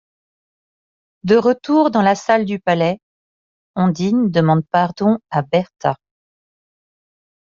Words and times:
De 1.23 1.35
retour 1.35 1.91
dans 1.91 2.01
la 2.01 2.15
salle 2.15 2.45
du 2.45 2.57
palais, 2.57 2.97
Ondine 3.75 4.31
demande 4.31 4.63
pardon 4.71 5.19
à 5.29 5.43
Bertha. 5.43 5.95